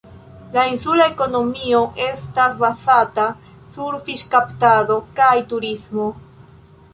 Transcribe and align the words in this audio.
La 0.53 0.61
insula 0.69 1.03
ekonomio 1.11 1.81
estas 2.05 2.55
bazata 2.63 3.27
sur 3.75 3.99
fiŝkaptado 4.09 4.97
kaj 5.21 5.31
turismo. 5.55 6.09